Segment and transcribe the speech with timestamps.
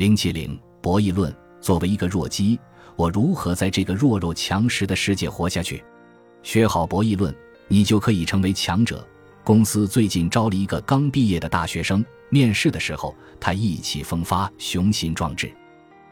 [0.00, 1.30] 零七零博弈论。
[1.60, 2.58] 作为一个弱鸡，
[2.96, 5.84] 我如何在这个弱肉强食的世界活下去？
[6.42, 7.36] 学好博弈论，
[7.68, 9.06] 你就可以成为强者。
[9.44, 15.52] 公司最近招了一个刚毕业的大学生，面试的时候他意气风发、雄心壮志，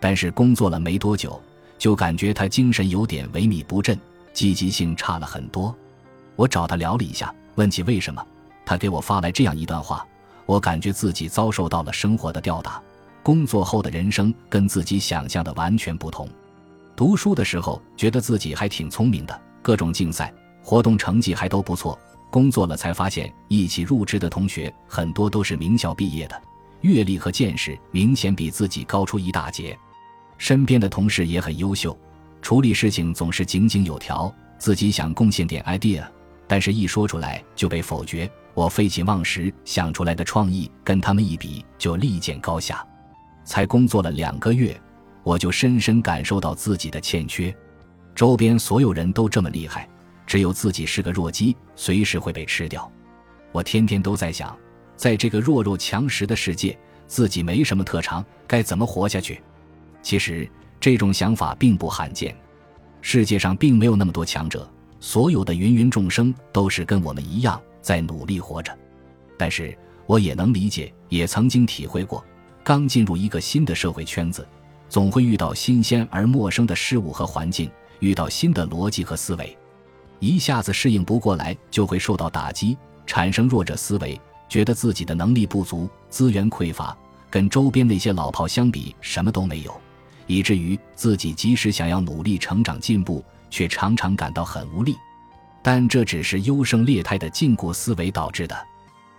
[0.00, 1.38] 但是工作了没多久，
[1.76, 4.00] 就感觉他精神有点萎靡不振，
[4.32, 5.76] 积极性差了很多。
[6.36, 8.26] 我找他聊了一下，问起为什么，
[8.64, 10.06] 他给我发来这样一段话：
[10.46, 12.82] 我感觉自己遭受到了生活的吊打。
[13.24, 16.28] 工作后的人生跟自己想象的完全不同。
[16.94, 20.32] 读书的时候觉得自己还挺聪明的，各种竞赛
[20.62, 21.98] 活动成绩还都不错。
[22.30, 26.42] 工作了才发现，一起入职的同学很多都是名校毕业的，
[26.82, 29.76] 阅历和见识明显比自己高出一大截。
[30.36, 31.96] 身边的同事也很优秀，
[32.42, 34.32] 处理事情总是井井有条。
[34.58, 36.04] 自己想贡献点 idea，
[36.46, 38.30] 但是一说出来就被否决。
[38.52, 42.86] 我废寝忘食想出来的创意，跟他们一比就立见高下。
[43.44, 44.80] 才工作了两个月，
[45.22, 47.54] 我就深深感受到自己的欠缺。
[48.14, 49.88] 周边所有人都这么厉害，
[50.26, 52.90] 只有自己是个弱鸡，随时会被吃掉。
[53.52, 54.56] 我天天都在想，
[54.96, 59.40] 在这个弱肉强食的世界，自己没什么特长，该怎么活下去？
[60.02, 60.48] 其实
[60.80, 62.36] 这种想法并不罕见，
[63.00, 64.68] 世界上并没有那么多强者，
[65.00, 68.76] 所有的芸芸众生都是跟我们一样在努力活着。
[69.36, 72.24] 但是我也能理解，也曾经体会过。
[72.64, 74.48] 刚进入一个新的社会圈子，
[74.88, 79.54] 总会遇到新鲜而陌生的事物和环境，遇到新的逻辑和思维，
[80.18, 82.74] 一下子适应不过来，就会受到打击，
[83.06, 86.96] 产生弱者思维，觉得自己的能力不足，资源匮乏，
[87.28, 89.78] 跟周边那些老炮相比什么都没有，
[90.26, 94.96] 以至于自己即使想要努力成长进步，却常常感到很无力。
[95.62, 98.56] 但这只是优胜劣汰的禁锢思维导致的。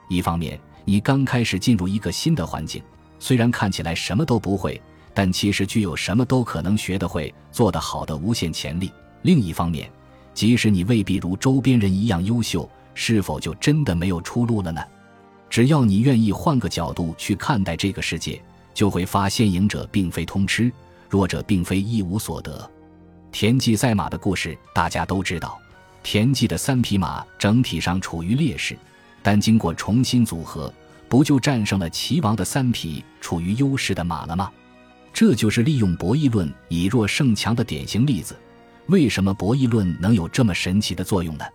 [0.10, 2.82] 一方面，你刚开始进入一个新的环境。
[3.26, 4.80] 虽然看起来什么都不会，
[5.12, 8.92] 但其实具有什么都可能学得会、做得好的无限潜力。
[9.24, 9.90] 另一方面，
[10.32, 14.80] 即使你未必如周边人一样优秀，是否就真的没有出路了呢？
[15.50, 18.40] 只要你愿意换个角度去看待这个世界，
[18.76, 20.72] 就会发现赢者并非通吃，
[21.10, 22.70] 弱者并非一无所得。
[23.32, 25.58] 田忌赛马的故事大家都知道，
[26.04, 28.78] 田忌的三匹马整体上处于劣势，
[29.24, 30.72] 但经过重新组合。
[31.08, 34.52] 不就战胜了齐王的三匹处于优势的马了吗？
[35.14, 38.36] 这就是利用博弈论以弱胜强的典型例子。
[38.88, 41.46] 为什么博弈论能有这么神奇的作用呢？